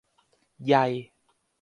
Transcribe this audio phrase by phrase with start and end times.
[0.65, 0.73] ไย